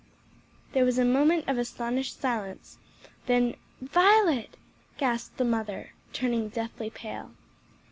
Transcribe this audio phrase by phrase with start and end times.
[0.71, 2.79] There was a moment of astonished silence,
[3.27, 4.57] then "Violet!"
[4.97, 7.35] gasped the mother, turning deathly pale.